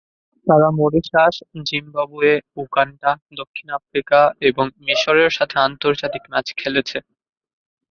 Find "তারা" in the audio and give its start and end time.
0.47-0.67